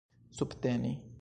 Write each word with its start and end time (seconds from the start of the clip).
subteni 0.33 0.97